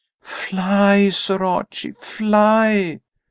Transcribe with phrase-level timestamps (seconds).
[0.23, 3.01] "Fly, Sir Archie, fly!"